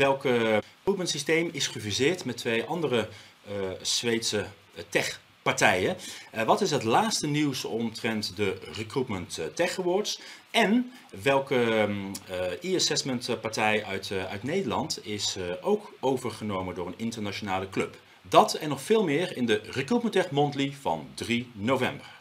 [0.00, 3.08] welk recruitment systeem is gefuseerd met twee andere
[3.82, 4.46] Zweedse
[4.88, 5.96] tech partijen.
[6.46, 10.20] wat is het laatste nieuws omtrent de Recruitment Tech Awards?
[10.50, 10.92] En
[11.22, 11.88] welke
[12.60, 17.96] e-assessment partij uit, uit Nederland is ook overgenomen door een internationale club?
[18.22, 22.19] Dat en nog veel meer in de Recruitment Tech Monthly van 3 november.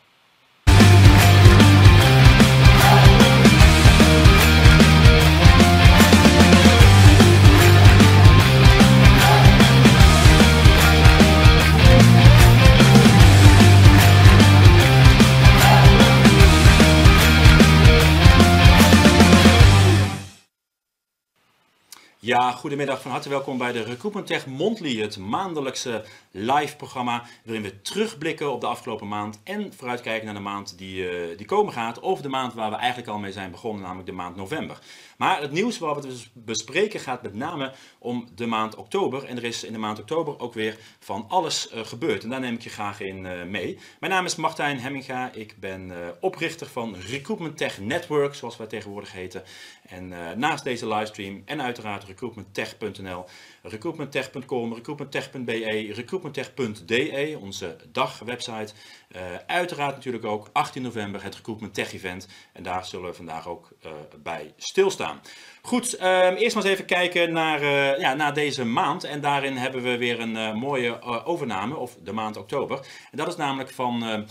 [22.21, 27.63] Ja, goedemiddag, van harte welkom bij de Recruitment Tech Monthly, het maandelijkse live programma waarin
[27.63, 31.73] we terugblikken op de afgelopen maand en vooruitkijken naar de maand die, uh, die komen
[31.73, 34.79] gaat, of de maand waar we eigenlijk al mee zijn begonnen, namelijk de maand november.
[35.19, 39.37] Maar het nieuws waar we dus bespreken gaat met name om de maand oktober en
[39.37, 42.53] er is in de maand oktober ook weer van alles uh, gebeurd en daar neem
[42.53, 43.77] ik je graag in uh, mee.
[43.99, 49.11] Mijn naam is Martijn Hemminga, ik ben oprichter van Recruitment Tech Network, zoals wij tegenwoordig
[49.11, 49.43] heten.
[49.87, 50.07] En
[50.39, 53.25] naast deze livestream en uiteraard recruitmenttech.nl,
[53.63, 58.73] recruitmenttech.com, recruitmenttech.be, recruitmenttech.de, onze dagwebsite.
[59.15, 62.27] Uh, uiteraard natuurlijk ook 18 november het Recruitment Tech Event.
[62.53, 63.91] En daar zullen we vandaag ook uh,
[64.23, 65.21] bij stilstaan.
[65.61, 69.03] Goed, um, eerst maar eens even kijken naar, uh, ja, naar deze maand.
[69.03, 72.79] En daarin hebben we weer een mooie overname, of de maand oktober.
[73.11, 74.25] En dat is namelijk van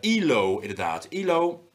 [0.00, 1.06] ILO inderdaad.
[1.08, 1.68] ILO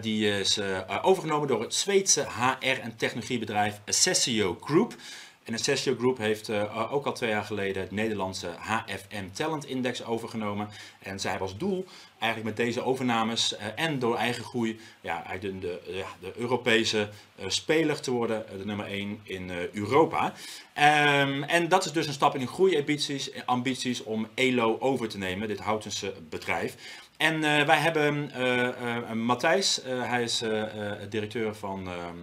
[0.00, 0.60] die is
[1.02, 4.94] overgenomen door het Zweedse HR- en technologiebedrijf Assessio Group.
[5.46, 10.04] En Assessio Group heeft uh, ook al twee jaar geleden het Nederlandse HFM Talent Index
[10.04, 10.68] overgenomen.
[10.98, 11.86] En zij hebben als doel
[12.18, 15.80] eigenlijk met deze overnames en door eigen groei ja, de, de,
[16.20, 17.08] de Europese
[17.46, 20.32] speler te worden, de nummer 1 in Europa.
[21.24, 25.18] Um, en dat is dus een stap in hun groeiambities ambities om ELO over te
[25.18, 26.74] nemen, dit Houtense bedrijf.
[27.16, 28.30] En wij hebben
[29.18, 30.42] Matthijs, hij is
[31.08, 32.16] directeur van ehm,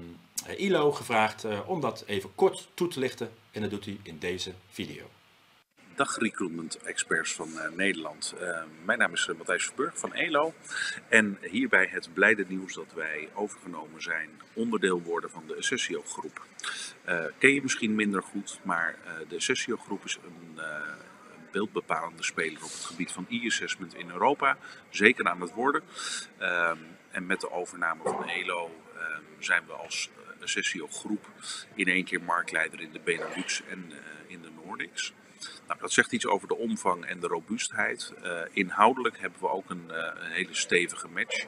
[0.47, 3.31] ILO, gevraagd om dat even kort toe te lichten.
[3.51, 5.09] En dat doet hij in deze video.
[5.95, 8.33] Dag recruitment experts van Nederland.
[8.85, 10.53] mijn naam is Matthijs Verburg van ELO.
[11.09, 16.45] En hierbij het blijde nieuws dat wij overgenomen zijn, onderdeel worden van de Assessio groep.
[17.37, 20.59] ken je misschien minder goed, maar de Assessio groep is een
[21.53, 24.57] beeldbepalende speler op het gebied van e-assessment in Europa.
[24.89, 25.83] Zeker aan het worden.
[26.41, 26.77] Um,
[27.11, 30.09] en met de overname van ELO um, zijn we als
[30.43, 31.29] uh, Assessio groep
[31.73, 33.95] in één keer marktleider in de Benelux en uh,
[34.27, 35.13] in de Nordics.
[35.67, 38.13] Nou, dat zegt iets over de omvang en de robuustheid.
[38.23, 39.89] Uh, inhoudelijk hebben we ook een,
[40.23, 41.45] een hele stevige match.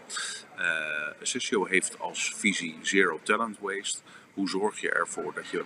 [1.49, 4.01] Uh, heeft als visie Zero Talent Waste.
[4.33, 5.63] Hoe zorg je ervoor dat je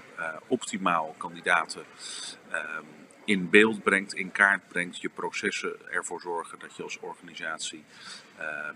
[0.47, 1.83] optimaal kandidaten
[2.51, 2.83] ehm,
[3.29, 7.83] in beeld brengt, in kaart brengt, je processen ervoor zorgen dat je als organisatie
[8.39, 8.69] uh,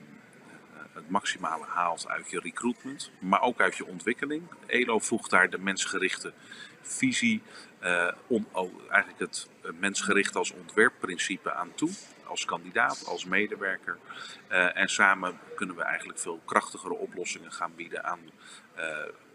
[0.93, 4.43] het maximale haalt uit je recruitment, maar ook uit je ontwikkeling.
[4.65, 6.33] ELO voegt daar de mensgerichte
[6.81, 7.41] visie,
[8.27, 8.47] on,
[8.89, 9.49] eigenlijk het
[9.79, 11.89] mensgericht als ontwerpprincipe aan toe,
[12.25, 13.97] als kandidaat, als medewerker.
[14.51, 18.19] Uh, en samen kunnen we eigenlijk veel krachtigere oplossingen gaan bieden aan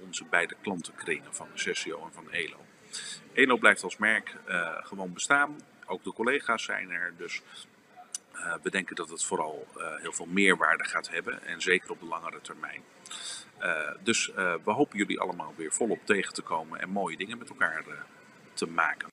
[0.00, 2.64] onze beide klantenkringen van Sessio en van ELO.
[3.32, 4.34] Elo blijft als merk
[4.82, 5.56] gewoon bestaan.
[5.86, 7.14] Ook de collega's zijn er.
[7.16, 7.42] Dus
[8.38, 11.46] uh, we denken dat het vooral uh, heel veel meerwaarde gaat hebben.
[11.46, 12.82] En zeker op de langere termijn.
[14.02, 14.26] dus
[14.64, 17.84] we hopen jullie allemaal weer volop tegen te komen en mooie dingen met elkaar
[18.54, 19.08] te maken.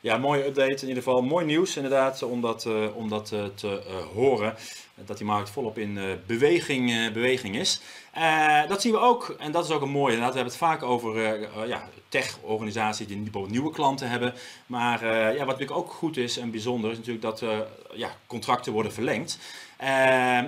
[0.00, 0.82] Ja, mooie update.
[0.82, 4.54] In ieder geval mooi nieuws inderdaad om dat, om dat te horen.
[4.94, 7.80] Dat die markt volop in beweging, beweging is.
[8.68, 10.16] dat zien we ook, en dat is ook een mooie.
[10.16, 11.20] We hebben het vaak over
[11.66, 14.34] ja, tech-organisaties die bijvoorbeeld nieuwe klanten hebben.
[14.66, 17.44] Maar ja, wat natuurlijk ook goed is en bijzonder is natuurlijk dat
[17.94, 19.38] ja, contracten worden verlengd.
[19.82, 19.86] Um,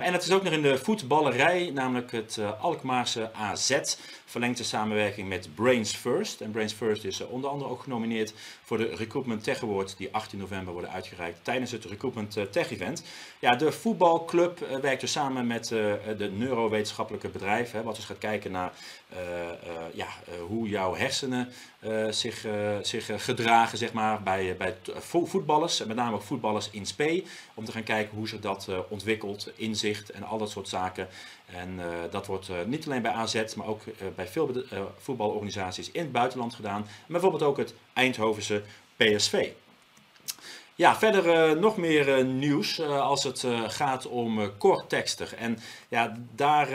[0.01, 4.63] en het is ook nog in de voetballerij, namelijk het uh, Alkmaarse AZ verlengt de
[4.63, 6.41] samenwerking met Brains First.
[6.41, 10.09] En Brains First is uh, onder andere ook genomineerd voor de Recruitment Tech Awards die
[10.11, 13.03] 18 november worden uitgereikt tijdens het Recruitment uh, Tech Event.
[13.39, 18.73] Ja, de voetbalclub werkt dus samen met de neurowetenschappelijke bedrijven, wat dus gaat kijken naar
[19.93, 20.07] ja,
[20.47, 21.49] hoe jouw hersenen
[22.09, 22.45] zich,
[22.81, 27.23] zich gedragen zeg maar, bij, bij voetballers, met name ook voetballers in spe,
[27.53, 31.07] om te gaan kijken hoe ze dat ontwikkelen inzicht en al dat soort zaken.
[31.45, 31.79] En
[32.11, 33.81] dat wordt niet alleen bij AZ, maar ook
[34.15, 34.63] bij veel
[34.97, 36.87] voetbalorganisaties in het buitenland gedaan.
[37.07, 38.61] Bijvoorbeeld ook het Eindhovense
[38.97, 39.49] PSV.
[40.75, 45.33] Ja, verder uh, nog meer uh, nieuws uh, als het gaat om Cortexter.
[45.37, 46.69] En ja, daar,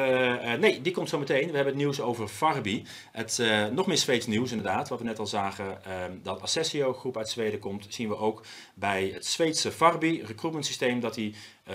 [0.59, 1.49] nee, die komt zo meteen.
[1.49, 2.85] We hebben het nieuws over Farbi.
[3.13, 3.43] Het,
[3.73, 5.85] nog meer Zweeds nieuws inderdaad, wat we net al zagen.
[5.85, 8.43] Ehm, dat Assessio groep uit Zweden komt, zien we ook
[8.75, 11.01] bij het Zweedse Farbi recruitment systeem.
[11.01, 11.35] Dat die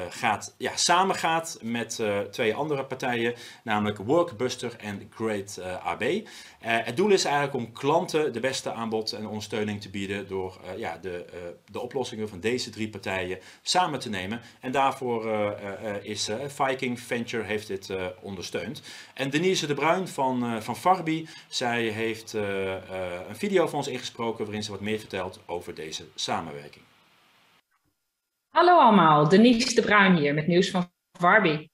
[0.10, 2.00] gaat, ja, samen gaat met
[2.32, 6.04] twee andere partijen, namelijk Workbuster en Great AB.
[6.60, 10.98] het doel is eigenlijk om klanten de beste aanbod en ondersteuning te bieden door ja,
[10.98, 11.26] de,
[11.72, 14.42] de oplossingen van deze drie partijen samen te nemen.
[14.60, 15.32] En daarvoor
[16.02, 17.90] is Viking Venture heeft dit
[18.22, 18.82] ondersteund.
[19.14, 24.64] En Denise de Bruin van, van Farbi, zij heeft een video van ons ingesproken waarin
[24.64, 26.84] ze wat meer vertelt over deze samenwerking.
[28.54, 31.70] Hallo allemaal, Denise de Bruin hier met nieuws van Farbi.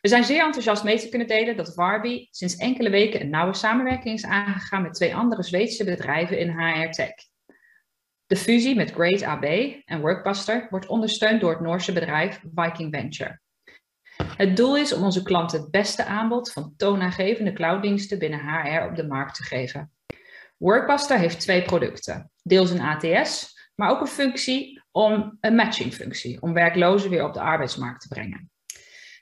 [0.00, 3.54] We zijn zeer enthousiast mee te kunnen delen dat Warby sinds enkele weken een nauwe
[3.54, 7.14] samenwerking is aangegaan met twee andere Zweedse bedrijven in HR Tech.
[8.26, 9.44] De fusie met Great AB
[9.84, 13.40] en Workbuster wordt ondersteund door het Noorse bedrijf Viking Venture.
[14.36, 18.96] Het doel is om onze klanten het beste aanbod van toonaangevende clouddiensten binnen HR op
[18.96, 19.92] de markt te geven.
[20.56, 26.52] Workbuster heeft twee producten, deels een ATS, maar ook een functie om een matchingfunctie, om
[26.52, 28.50] werklozen weer op de arbeidsmarkt te brengen.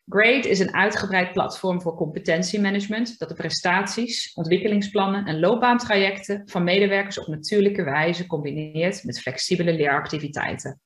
[0.07, 7.19] Grade is een uitgebreid platform voor competentiemanagement dat de prestaties, ontwikkelingsplannen en loopbaantrajecten van medewerkers
[7.19, 10.81] op natuurlijke wijze combineert met flexibele leeractiviteiten.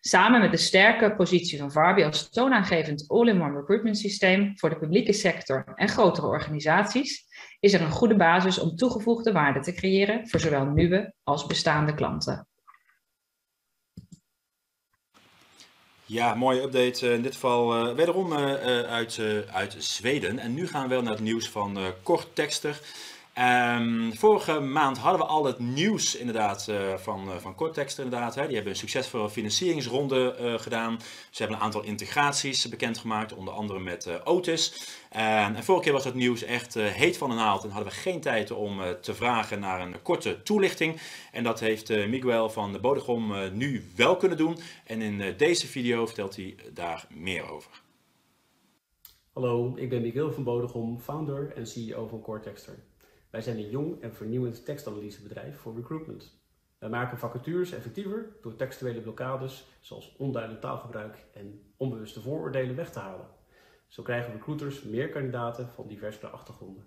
[0.00, 5.12] Samen met de sterke positie van Varby als toonaangevend all-in-one recruitment systeem voor de publieke
[5.12, 7.24] sector en grotere organisaties,
[7.60, 11.94] is er een goede basis om toegevoegde waarde te creëren voor zowel nieuwe als bestaande
[11.94, 12.46] klanten.
[16.12, 17.06] Ja, mooie update.
[17.06, 18.38] Eh, in dit geval uh, wederom uh,
[18.80, 19.20] uit,
[19.52, 20.38] uit Zweden.
[20.38, 22.80] En nu gaan we naar het nieuws van uh, Kort Tekster.
[23.76, 28.34] Um, vorige maand hadden we al het nieuws inderdaad van, van Cortex inderdaad.
[28.34, 28.44] Hè.
[28.46, 31.00] Die hebben een succesvolle financieringsronde gedaan.
[31.30, 34.74] Ze hebben een aantal integraties bekendgemaakt, onder andere met Otis.
[35.12, 38.20] En vorige keer was het nieuws echt heet van de naald en hadden we geen
[38.20, 41.00] tijd om te vragen naar een korte toelichting.
[41.32, 44.58] En dat heeft Miguel van de Bodegom nu wel kunnen doen.
[44.86, 47.82] En in deze video vertelt hij daar meer over.
[49.32, 52.74] Hallo, ik ben Miguel van Bodegom, founder en CEO van Cortexter.
[53.30, 56.40] Wij zijn een jong en vernieuwend tekstanalysebedrijf voor recruitment.
[56.78, 62.98] Wij maken vacatures effectiever door textuele blokkades zoals onduidelijk taalgebruik en onbewuste vooroordelen weg te
[62.98, 63.26] halen.
[63.92, 66.84] Zo krijgen recruiters meer kandidaten van diverse achtergronden.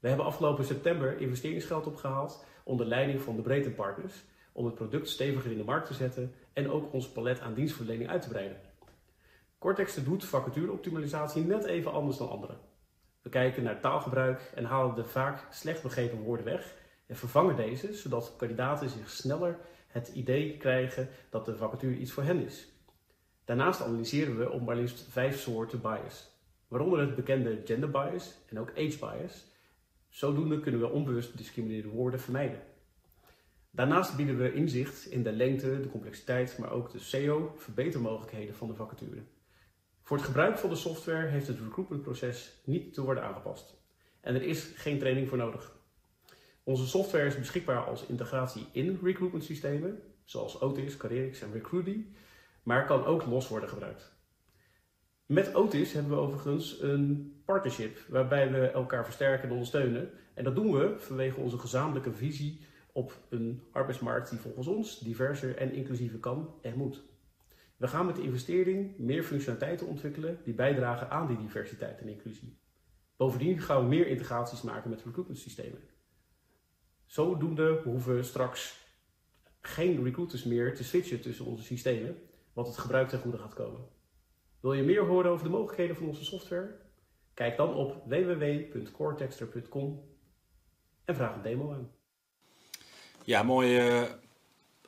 [0.00, 5.08] We hebben afgelopen september investeringsgeld opgehaald onder leiding van de Breedte Partners om het product
[5.08, 8.60] steviger in de markt te zetten en ook ons palet aan dienstverlening uit te breiden.
[9.58, 12.58] Cortex doet vacatureoptimalisatie net even anders dan anderen.
[13.22, 16.74] We kijken naar taalgebruik en halen de vaak slecht begrepen woorden weg
[17.06, 22.22] en vervangen deze, zodat kandidaten zich sneller het idee krijgen dat de vacature iets voor
[22.22, 22.68] hen is.
[23.50, 26.30] Daarnaast analyseren we op maar liefst vijf soorten bias,
[26.68, 29.44] waaronder het bekende gender bias en ook age bias.
[30.08, 32.62] Zodoende kunnen we onbewust discriminerende woorden vermijden.
[33.70, 38.68] Daarnaast bieden we inzicht in de lengte, de complexiteit, maar ook de SEO, verbetermogelijkheden van
[38.68, 39.22] de vacature.
[40.02, 43.74] Voor het gebruik van de software heeft het recruitmentproces niet te worden aangepast.
[44.20, 45.76] En er is geen training voor nodig.
[46.62, 52.04] Onze software is beschikbaar als integratie in recruitment systemen, zoals Otis, Careerix en Recruity,
[52.70, 54.12] maar kan ook los worden gebruikt.
[55.26, 60.10] Met Otis hebben we overigens een partnership waarbij we elkaar versterken en ondersteunen.
[60.34, 62.60] En dat doen we vanwege onze gezamenlijke visie
[62.92, 67.02] op een arbeidsmarkt die volgens ons diverser en inclusiever kan en moet.
[67.76, 72.58] We gaan met de investering meer functionaliteiten ontwikkelen die bijdragen aan die diversiteit en inclusie.
[73.16, 75.80] Bovendien gaan we meer integraties maken met recruitment systemen.
[77.06, 78.88] Zodoende hoeven we straks
[79.60, 82.16] geen recruiters meer te switchen tussen onze systemen,
[82.52, 83.80] wat het gebruik ten goede gaat komen.
[84.60, 86.76] Wil je meer horen over de mogelijkheden van onze software?
[87.34, 90.08] Kijk dan op www.coretexter.com
[91.04, 91.90] en vraag een demo aan.
[93.24, 94.02] Ja, mooi, uh,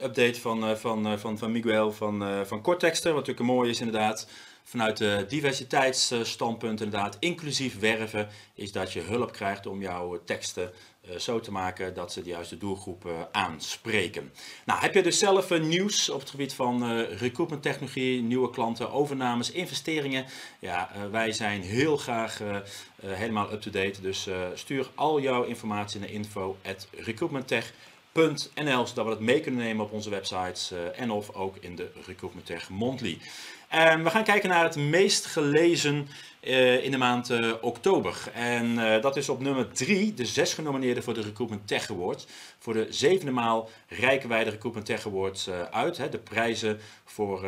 [0.05, 3.13] update van, uh, van, uh, van, van Miguel van, uh, van Cortexter.
[3.13, 4.29] Wat natuurlijk mooi is inderdaad,
[4.65, 10.73] vanuit de diversiteitsstandpunt inderdaad, inclusief werven, is dat je hulp krijgt om jouw teksten
[11.19, 14.33] zo te maken dat ze de juiste doelgroep aanspreken.
[14.65, 19.51] Nou, heb je dus zelf nieuws op het gebied van recruitment technologie, nieuwe klanten, overnames,
[19.51, 20.25] investeringen?
[20.59, 22.41] Ja, wij zijn heel graag
[23.05, 29.21] helemaal up-to-date, dus stuur al jouw informatie naar info at recruitmenttech.nl .nl, zodat we dat
[29.21, 33.19] mee kunnen nemen op onze websites uh, en of ook in de Recruitment Tech Monthly.
[34.03, 36.09] we gaan kijken naar het meest gelezen
[36.83, 38.17] in de maand oktober.
[38.35, 42.27] En dat is op nummer 3, de zes genomineerden voor de Recruitment Tech Awards.
[42.59, 45.97] Voor de zevende maal reiken wij de Recruitment Tech Awards uit.
[45.97, 47.47] Hè, de prijzen voor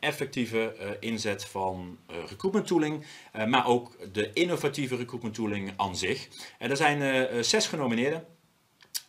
[0.00, 1.98] effectieve inzet van
[2.28, 3.04] recruitment tooling,
[3.46, 6.28] maar ook de innovatieve recruitment tooling aan zich.
[6.58, 8.33] En er zijn zes genomineerden.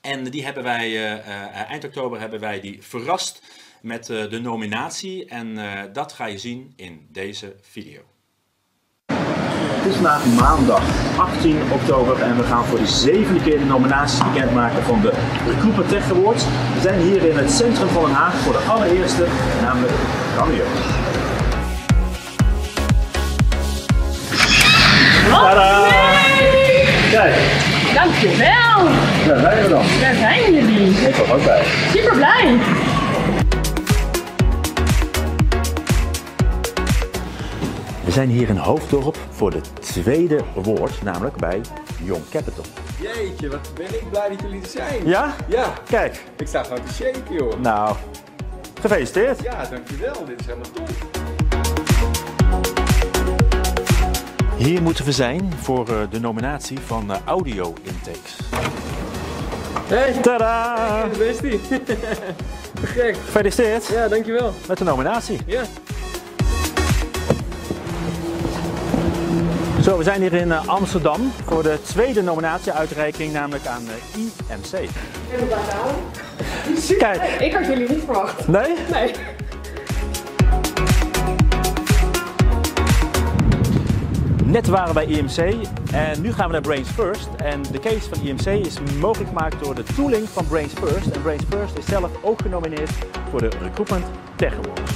[0.06, 3.42] En die hebben wij, uh, uh, eind oktober hebben wij die verrast
[3.82, 5.26] met uh, de nominatie.
[5.26, 5.58] En
[5.94, 8.02] dat ga je zien in deze video.
[9.06, 10.84] Het is vandaag maandag
[11.18, 15.14] 18 oktober en we gaan voor de zevende keer de nominaties bekendmaken van de
[15.48, 16.44] Recruitment Tech Awards.
[16.44, 19.28] We zijn hier in het centrum van Den Haag voor de allereerste,
[19.62, 19.94] namelijk
[20.36, 20.66] Cameo.
[25.30, 25.88] Tadaa!
[27.12, 27.36] Kijk,
[27.94, 29.15] Dankjewel!
[29.26, 29.84] Daar zijn we dan.
[30.02, 30.90] Daar zijn jullie.
[31.08, 31.64] Ik was ook bij.
[31.94, 32.58] Super blij.
[38.06, 41.62] We zijn hier in Hoofddorp voor de tweede award, namelijk bij
[42.04, 42.64] Young Capital.
[43.02, 45.06] Jeetje, wat ben ik blij dat jullie er zijn.
[45.08, 45.36] Ja?
[45.48, 47.60] Ja, Kijk, ik sta gewoon te shaken joh.
[47.60, 47.96] nou,
[48.82, 49.42] gefeliciteerd.
[49.44, 50.26] Ja, dankjewel.
[50.26, 50.90] Dit is helemaal top.
[54.58, 58.36] Hier moeten we zijn voor eh, de nominatie van eh, audio intakes.
[59.88, 61.06] Hey, Tada!
[62.84, 63.16] gek.
[63.26, 64.54] Gefeliciteerd Ja, dankjewel.
[64.68, 65.40] met de nominatie.
[65.46, 65.62] Ja.
[69.84, 74.90] Zo, we zijn hier in eh, Amsterdam voor de tweede nominatieuitreiking, namelijk aan eh, IMC.
[76.98, 78.48] Kijk, Ik had jullie niet verwacht.
[78.48, 78.74] nee?
[78.92, 79.12] Nee.
[84.56, 87.28] Net waren wij IMC en nu gaan we naar Brains First.
[87.38, 91.08] En de case van IMC is mogelijk gemaakt door de tooling van Brains First.
[91.08, 92.90] En Brains First is zelf ook genomineerd
[93.30, 94.92] voor de Recruitment Tech Awards.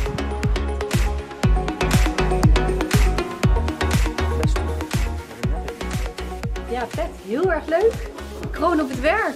[6.69, 7.09] Ja, vet.
[7.27, 8.09] Heel erg leuk.
[8.51, 9.35] Kroon op het werk.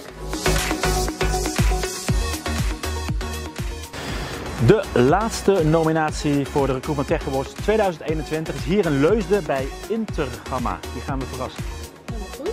[4.54, 10.78] De laatste nominatie voor de Recruitment Tech Awards 2021 is hier in Leusden bij Intergamma.
[10.92, 11.62] Die gaan we verrassen.
[12.04, 12.50] Helemaal goed.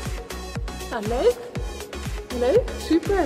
[0.89, 1.35] Nou, leuk.
[2.39, 2.69] Leuk.
[2.77, 3.23] Super.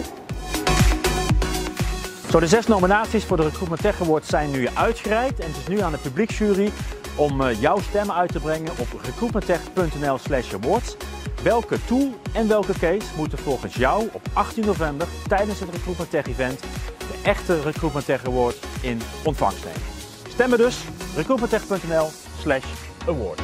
[2.30, 5.40] Zo, de zes nominaties voor de Recruitment Tech Awards zijn nu uitgereikt.
[5.40, 6.72] En het is nu aan de publieksjury
[7.16, 10.98] om eh, jouw stemmen uit te brengen op recruitmenttech.nl slash awards.
[11.44, 16.28] Welke tool en welke case moeten volgens jou op 18 november tijdens het Recruitment Tech
[16.28, 16.64] event
[17.08, 19.82] de echte Recruitment Tech Award in ontvangst nemen?
[20.30, 20.78] Stemmen dus
[21.16, 22.10] recruitmenttech.nl
[22.42, 22.66] slash
[23.08, 23.42] awards.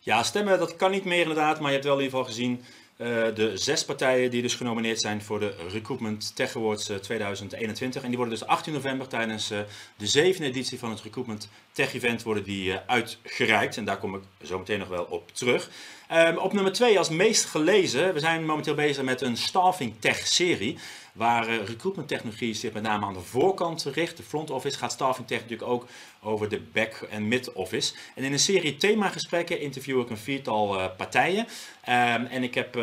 [0.00, 2.64] Ja, stemmen dat kan niet meer inderdaad, maar je hebt wel in ieder geval gezien
[3.00, 8.02] eh, de zes partijen die dus genomineerd zijn voor de Recruitment Tech Awards eh, 2021.
[8.02, 9.58] En die worden dus 18 november tijdens eh,
[9.96, 11.48] de zevende editie van het Recruitment
[11.80, 13.76] Tech Event worden die uitgereikt.
[13.76, 15.70] En daar kom ik zo meteen nog wel op terug.
[16.08, 20.26] Ehm, op nummer 2 als meest gelezen, we zijn momenteel bezig met een Staffing Tech
[20.26, 20.78] serie.
[21.12, 24.16] Waar uh, recruitment technologie zich met name aan de voorkant richt.
[24.16, 25.86] De front office gaat staffing tech natuurlijk ook
[26.22, 27.94] over de back- en mid-office.
[28.14, 31.46] En in een serie themagesprekken interview ik een viertal uh, partijen.
[31.88, 32.76] Um, en ik heb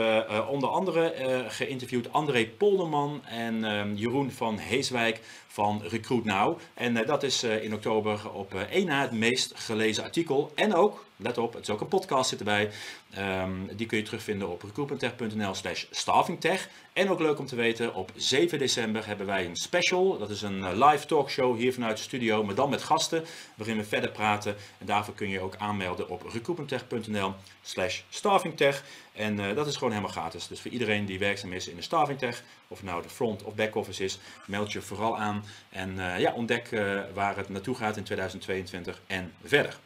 [0.50, 1.14] onder andere
[1.50, 6.60] geïnterviewd André Polderman en um, Jeroen van Heeswijk van Recruit Now.
[6.74, 10.52] En dat is in oktober op één na het meest gelezen artikel.
[10.56, 12.72] En ook, let op, het is ook een podcast zit erbij.
[13.18, 16.70] Um, die kun je terugvinden op recruitmenttech.nl slash staffingtech.
[16.94, 20.18] En ook leuk om te weten, op 7 december hebben wij een special.
[20.18, 23.26] Dat is een live talkshow hier vanuit de studio, maar dan met gasten.
[23.56, 24.56] Waarin we verder praten.
[24.78, 28.84] En daarvoor kun je ook aanmelden op recruitmenttech.nl slash staffingtech.
[29.14, 30.48] En uh, dat is gewoon helemaal gratis.
[30.48, 33.76] Dus voor iedereen die werkzaam is in de staffingtech, of nou de front of back
[33.76, 35.44] office is, meld je vooral aan.
[35.70, 36.70] En uh, ja, ontdek
[37.14, 39.78] waar het naartoe gaat in 2022 en verder.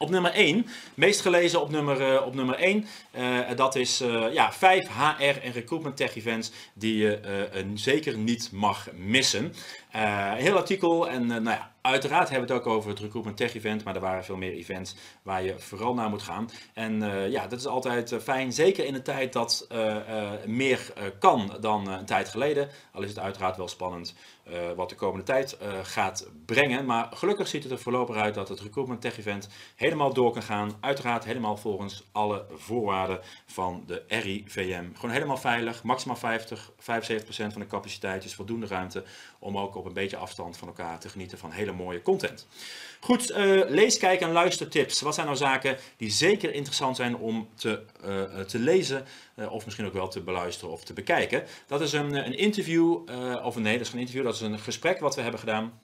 [0.00, 2.86] Op nummer 1, meest gelezen op nummer, uh, op nummer 1,
[3.18, 7.20] uh, dat is uh, ja, 5 HR en recruitment tech events die je
[7.74, 9.54] zeker niet mag missen.
[9.92, 13.54] Een heel artikel en nou ja, uiteraard hebben we het ook over het Recruitment Tech
[13.54, 16.50] Event, maar er waren veel meer events waar je vooral naar moet gaan.
[16.74, 19.68] En uh, ja, dat is altijd fijn, zeker in een tijd dat
[20.46, 22.68] meer kan dan een tijd geleden.
[22.92, 24.14] Al is het uiteraard wel spannend
[24.76, 26.84] wat de komende tijd gaat brengen.
[26.84, 30.42] Maar gelukkig ziet het er voorlopig uit dat het Recruitment Tech Event helemaal door kan
[30.42, 30.76] gaan.
[30.80, 34.84] Uiteraard helemaal volgens alle voorwaarden van de RIVM.
[34.94, 36.74] Gewoon helemaal veilig, maximaal 50, 75%
[37.26, 39.04] van de capaciteit is voldoende ruimte
[39.38, 42.46] om ook op een beetje afstand van elkaar te genieten van hele mooie content.
[43.00, 45.00] Goed, eh, lees, kijk en luistertips.
[45.00, 49.04] Wat zijn nou zaken die zeker interessant zijn om te, eh, te lezen
[49.34, 51.44] eh, of misschien ook wel te beluisteren of te bekijken?
[51.66, 52.98] Dat is een, een interview,
[53.42, 55.80] of nee, dat is geen interview, dat is een gesprek wat we hebben gedaan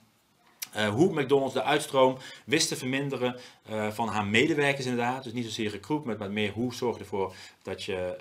[0.75, 3.37] eh, hoe McDonald's de uitstroom wist te verminderen
[3.69, 5.25] eh, van haar medewerkers inderdaad.
[5.25, 8.17] Dus niet zozeer recruitment, maar meer hoe zorg ervoor dat je...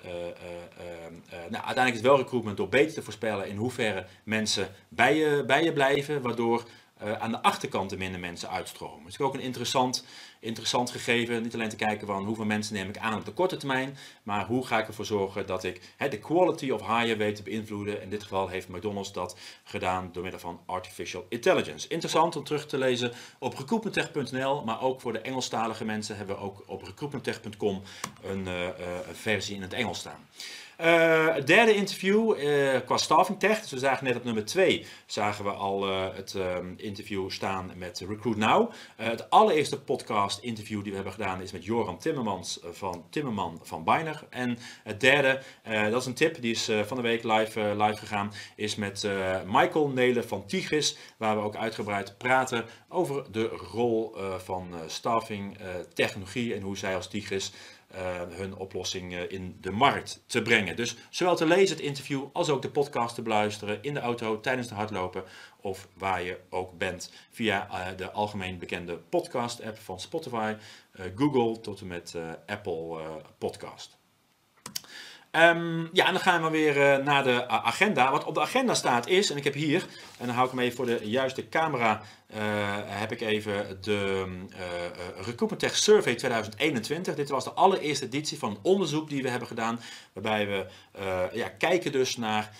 [1.28, 5.16] eh, nou, uiteindelijk is het wel recruitment door beter te voorspellen in hoeverre mensen bij
[5.16, 6.64] je, bij je blijven, waardoor
[7.12, 9.04] aan de achterkant er minder mensen uitstromen.
[9.04, 10.04] Dus ook een interessant,
[10.40, 11.42] interessant gegeven.
[11.42, 14.46] Niet alleen te kijken van hoeveel mensen neem ik aan op de korte termijn, maar
[14.46, 18.02] hoe ga ik ervoor zorgen dat ik de quality of hire weet te beïnvloeden.
[18.02, 21.88] In dit geval heeft McDonald's dat gedaan door middel van artificial intelligence.
[21.88, 26.42] Interessant om terug te lezen op recruitmenttech.nl, maar ook voor de Engelstalige mensen hebben we
[26.42, 27.82] ook op recruitmenttech.com
[28.22, 28.72] eh, eh,
[29.08, 30.26] een versie in het Engels staan.
[30.76, 33.60] Eh, het derde interview eh, qua staffing tech.
[33.60, 37.70] Dus we zagen net op nummer 2 zagen we al eh, het ehm, interview staan
[37.76, 38.72] met Recruit Now.
[38.96, 43.84] Het allereerste podcast interview die we hebben gedaan is met Joram Timmermans van Timmerman van
[43.84, 44.26] Bijner.
[44.30, 45.42] En het derde,
[45.90, 49.08] dat is een tip, die is van de week live, live gegaan, is met
[49.46, 50.96] Michael Nelen van Tigris.
[51.16, 55.58] Waar we ook uitgebreid praten over de rol van staffing,
[55.94, 57.52] technologie en hoe zij als Tigris
[58.30, 60.76] hun oplossing eh, in de markt te brengen.
[60.76, 64.40] Dus zowel te lezen het interview als ook de podcast te beluisteren in de auto
[64.40, 65.24] tijdens de hardlopen
[65.60, 70.54] of waar je ook bent via eh, de algemeen bekende podcast app van Spotify,
[70.92, 73.98] eh, Google tot en met eh, Apple eh, Podcast.
[75.34, 78.10] Ehm, ja, en dan gaan we weer eh, naar de agenda.
[78.10, 79.86] Wat op de agenda staat is, en ik heb hier,
[80.18, 82.40] en dan hou ik hem even voor de juiste camera, eh,
[82.84, 87.14] heb ik even de eh, Recruitment Survey 2021.
[87.14, 89.80] Dit was de allereerste editie van onderzoek die we hebben gedaan,
[90.12, 90.66] waarbij we
[91.32, 92.56] ja, kijken dus naar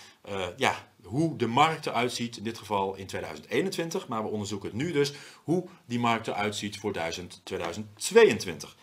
[0.57, 4.77] ja, hoe de markt eruit ziet, in dit geval in 2021, maar we onderzoeken het
[4.77, 5.13] nu dus,
[5.43, 8.75] hoe die markt eruit ziet voor 1000 2022.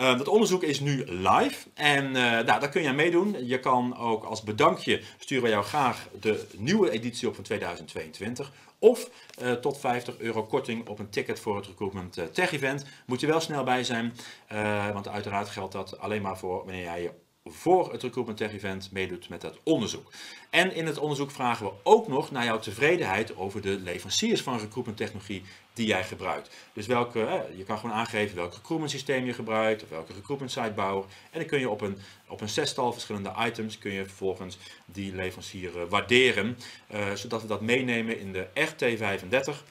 [0.00, 3.46] Uh, dat onderzoek is nu live en uh, nou, daar kun je aan meedoen.
[3.46, 8.52] Je kan ook als bedankje sturen we jou graag de nieuwe editie op van 2022.
[8.78, 9.10] Of
[9.42, 12.84] uh, tot 50 euro korting op een ticket voor het Recruitment Tech Event.
[13.06, 14.12] Moet je wel snel bij zijn,
[14.92, 17.10] want uiteraard geldt dat alleen maar voor wanneer jij je
[17.44, 20.12] voor het Recruitment Tech Event meedoet met dat onderzoek.
[20.50, 24.58] En in het onderzoek vragen we ook nog naar jouw tevredenheid over de leveranciers van
[24.58, 26.50] recruitment technologie die jij gebruikt.
[26.72, 30.52] Dus welke, eh, je kan gewoon aangeven welk recruitment systeem je gebruikt, of welke recruitment
[30.52, 30.72] site.
[31.30, 35.14] En dan kun je op een, op een zestal verschillende items, kun je vervolgens die
[35.14, 36.58] leverancier uh, waarderen.
[36.94, 39.64] Uh, zodat we dat meenemen in de RT35.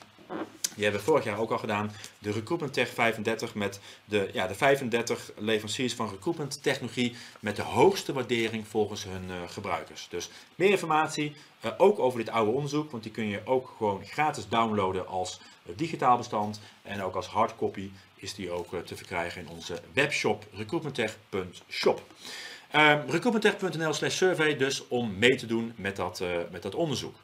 [0.76, 1.92] Die hebben we vorig jaar ook al gedaan.
[2.20, 7.62] De Recruitment Tech 35 met de, ja, de 35 leveranciers van recruitment technologie met de
[7.62, 10.08] hoogste waardering volgens hun uh, gebruikers.
[10.10, 14.06] Dus meer informatie, uh, ook over dit oude onderzoek, want die kun je ook gewoon
[14.06, 16.62] gratis downloaden als uh, digitaal bestand.
[16.82, 22.02] En ook als hardcopy is die ook te verkrijgen in onze webshop recruitmenttech.shop.
[22.76, 27.16] Uh, recruitmenttech.nl slash survey dus om mee te doen met dat, met dat onderzoek.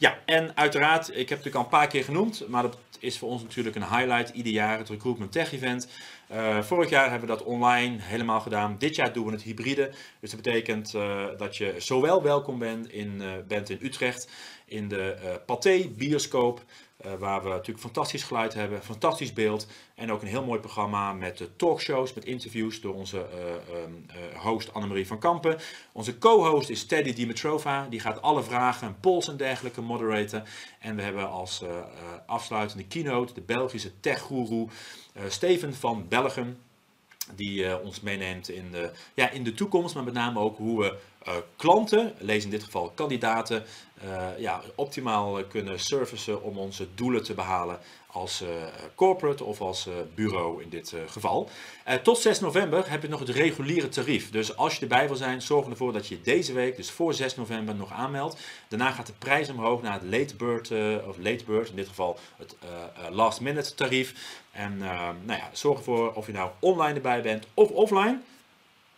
[0.00, 3.18] Ja, en uiteraard, ik heb het natuurlijk al een paar keer genoemd, maar dat is
[3.18, 5.88] voor ons natuurlijk een highlight ieder jaar, het Recruitment Tech Event.
[6.32, 8.76] Uh, vorig jaar hebben we dat online helemaal gedaan.
[8.78, 9.90] Dit jaar doen we het hybride.
[10.20, 14.28] Dus dat betekent uh, dat je zowel welkom bent in, uh, bent in Utrecht,
[14.66, 16.64] in de Pathé bioscoop,
[17.06, 21.12] uh, waar we natuurlijk fantastisch geluid hebben, fantastisch beeld en ook een heel mooi programma
[21.12, 25.58] met uh, talkshows, met interviews door onze uh, um, host Annemarie van Kampen.
[25.92, 30.44] Onze co-host is Teddy Dimitrova, die gaat alle vragen, polls en dergelijke moderaten.
[30.78, 31.64] En we hebben als
[32.26, 34.66] afsluitende keynote de Belgische tech-guru
[35.28, 36.58] Steven van Belgium,
[37.34, 40.98] die ons meeneemt in de, ja, in de toekomst, maar met name ook hoe we
[41.28, 43.64] uh, klanten, lees in dit geval kandidaten,
[44.04, 48.44] uh, ja, optimaal kunnen servicen om onze doelen te behalen als
[48.94, 51.48] corporate of als bureau in dit geval.
[52.02, 54.30] tot 6 november heb je nog het reguliere tarief.
[54.30, 57.36] Dus als je erbij wil zijn, zorg ervoor dat je deze week, dus voor 6
[57.36, 58.40] november, nog aanmeldt.
[58.68, 60.70] Daarna gaat de prijs omhoog naar het late bird,
[61.06, 62.56] of late bird, in dit geval het
[63.10, 64.14] last minute tarief.
[64.50, 64.78] En
[65.24, 68.20] nou ja, zorg ervoor of je nou online erbij bent of offline.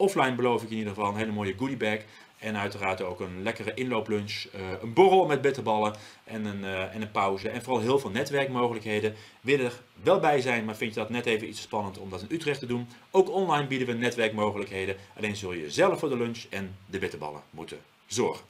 [0.03, 1.99] Offline beloof ik in ieder geval een hele mooie goodie bag.
[2.39, 7.03] En uiteraard ook een lekkere inlooplunch, uh, een borrel met bitterballen en een, uh, en
[7.03, 7.49] een pauze.
[7.49, 9.15] En vooral heel veel netwerkmogelijkheden.
[9.41, 12.11] Wil je er wel bij zijn, maar vind je dat net even iets spannend om
[12.11, 12.89] dat in Utrecht te doen?
[13.11, 14.97] Ook online bieden we netwerkmogelijkheden.
[15.17, 18.45] Alleen zul je zelf voor de lunch en de bitterballen moeten zorgen.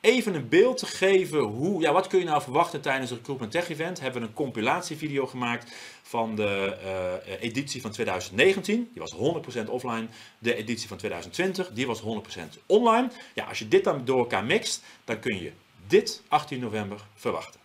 [0.00, 3.52] Even een beeld te geven hoe, ja, wat kun je nou verwachten tijdens het Recruitment
[3.52, 4.00] Tech Event.
[4.00, 6.76] Hebben we een compilatievideo gemaakt van de
[7.28, 8.90] uh, editie van 2019.
[8.92, 9.14] Die was
[9.66, 10.06] 100% offline.
[10.38, 12.04] De editie van 2020, die was 100%
[12.66, 13.10] online.
[13.34, 15.52] Ja, als je dit dan door elkaar mixt, dan kun je
[15.86, 17.60] dit 18 november verwachten.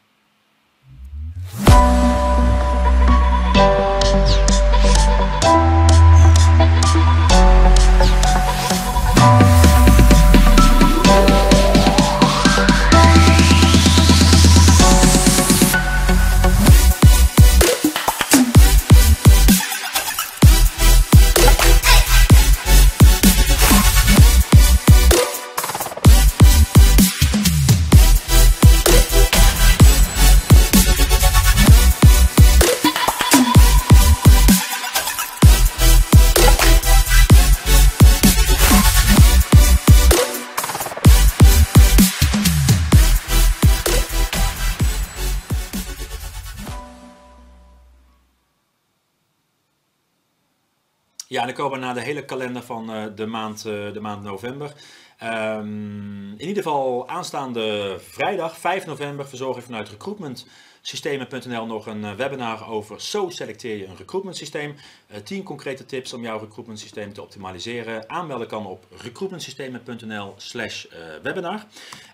[51.36, 54.24] Ja, dan komen we naar de hele kalender van eh, de, maand, eh, de maand
[54.24, 54.74] november.
[55.18, 62.14] Ehm, in ieder geval aanstaande vrijdag 5 november verzorg ik vanuit recruitmentsystemen.nl nog een eh,
[62.14, 64.76] webinar over zo selecteer je een recruitment systeem.
[65.24, 68.10] 10 concrete tips om jouw recruitment systeem te optimaliseren.
[68.10, 70.86] Aanmelden kan op recruitmentsystemen.nl slash
[71.24, 71.66] webinar.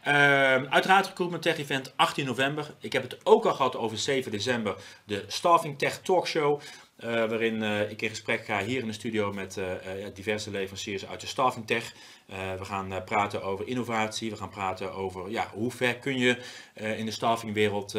[0.03, 2.73] Ehm, uiteraard Recruitment Tech Event 18 november.
[2.79, 6.61] Ik heb het ook al gehad over 7 december, de Staffing Tech Talkshow.
[7.03, 9.65] Uh, waarin uh, ik in gesprek ga hier in de studio met uh,
[10.13, 11.93] diverse leveranciers uit de staffing tech.
[12.57, 16.37] we gaan praten over innovatie, we gaan praten over ja, hoe ver kun je
[16.73, 17.95] in de staffingwereld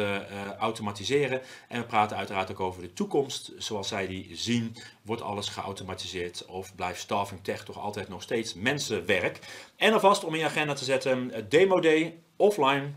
[0.59, 1.41] automatiseren.
[1.67, 4.75] En we praten uiteraard ook over de toekomst, zoals zij die zien.
[5.01, 9.39] Wordt alles geautomatiseerd of blijft staffing tech toch altijd nog steeds mensenwerk?
[9.75, 12.91] En alvast om in je agenda te zetten, Demo Day offline.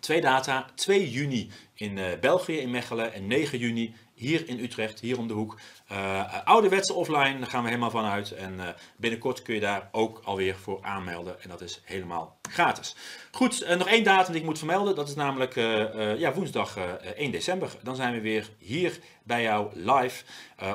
[0.00, 5.18] Twee data, 2 juni in België in Mechelen en 9 juni hier in Utrecht, hier
[5.18, 5.58] om de hoek.
[5.92, 8.30] Uh, ouderwetse offline, daar gaan we helemaal van uit.
[8.30, 11.42] En uh, binnenkort kun je daar ook alweer voor aanmelden.
[11.42, 12.96] En dat is helemaal gratis.
[13.30, 14.94] Goed, nog één datum die ik moet vermelden.
[14.94, 15.54] Dat is namelijk
[16.18, 16.76] ja, woensdag
[17.16, 17.76] 1 december.
[17.82, 20.24] Dan zijn we weer hier bij jou live.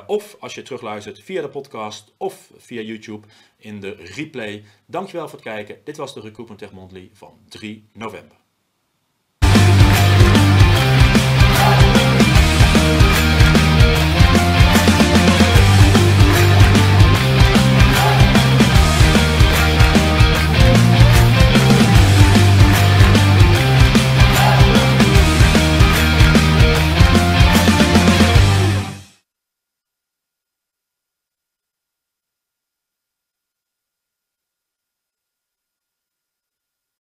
[0.06, 4.64] of als je terugluistert via de podcast of via YouTube in de replay.
[4.86, 5.80] Dankjewel voor het kijken.
[5.84, 8.36] Dit was de Recruitment Tech Monthly van 3 november.